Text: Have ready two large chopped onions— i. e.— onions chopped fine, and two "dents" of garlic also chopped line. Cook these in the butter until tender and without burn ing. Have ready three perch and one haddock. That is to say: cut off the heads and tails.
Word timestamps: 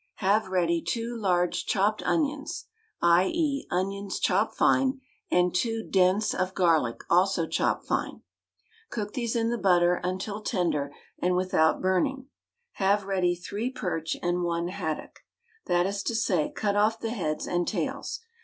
Have 0.15 0.47
ready 0.47 0.81
two 0.81 1.15
large 1.15 1.67
chopped 1.67 2.01
onions— 2.01 2.65
i. 3.19 3.27
e.— 3.27 3.67
onions 3.79 4.17
chopped 4.19 4.57
fine, 4.57 4.99
and 5.29 5.53
two 5.53 5.83
"dents" 5.87 6.33
of 6.33 6.55
garlic 6.55 7.01
also 7.07 7.45
chopped 7.45 7.87
line. 7.91 8.23
Cook 8.89 9.13
these 9.13 9.35
in 9.35 9.51
the 9.51 9.59
butter 9.59 10.01
until 10.03 10.41
tender 10.41 10.91
and 11.19 11.35
without 11.35 11.83
burn 11.83 12.07
ing. 12.07 12.25
Have 12.81 13.03
ready 13.05 13.35
three 13.35 13.69
perch 13.69 14.17
and 14.23 14.41
one 14.41 14.69
haddock. 14.69 15.19
That 15.67 15.85
is 15.85 16.01
to 16.05 16.15
say: 16.15 16.51
cut 16.51 16.75
off 16.75 16.99
the 16.99 17.11
heads 17.11 17.45
and 17.45 17.67
tails. 17.67 18.21